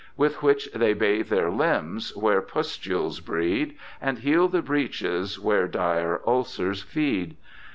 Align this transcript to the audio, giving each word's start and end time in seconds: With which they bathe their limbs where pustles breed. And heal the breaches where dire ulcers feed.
With 0.17 0.41
which 0.41 0.67
they 0.71 0.93
bathe 0.95 1.27
their 1.29 1.51
limbs 1.51 2.15
where 2.15 2.41
pustles 2.41 3.19
breed. 3.19 3.77
And 4.01 4.17
heal 4.17 4.47
the 4.47 4.63
breaches 4.63 5.39
where 5.39 5.67
dire 5.67 6.21
ulcers 6.25 6.81
feed. 6.81 7.35